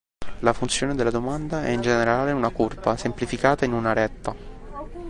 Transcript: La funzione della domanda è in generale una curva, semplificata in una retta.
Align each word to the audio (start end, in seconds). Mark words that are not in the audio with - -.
La 0.39 0.53
funzione 0.53 0.95
della 0.95 1.11
domanda 1.11 1.63
è 1.63 1.69
in 1.69 1.81
generale 1.81 2.31
una 2.31 2.49
curva, 2.49 2.97
semplificata 2.97 3.65
in 3.65 3.73
una 3.73 3.93
retta. 3.93 4.33